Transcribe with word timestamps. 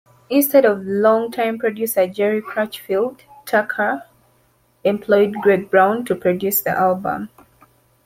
Instead 0.31 0.65
of 0.65 0.81
longtime 0.83 1.59
producer 1.59 2.07
Jerry 2.07 2.41
Crutchfield, 2.41 3.21
Tucker 3.45 4.01
employed 4.83 5.35
Gregg 5.43 5.69
Brown 5.69 6.03
to 6.05 6.15
produce 6.15 6.59
the 6.61 6.71
album. 6.71 7.29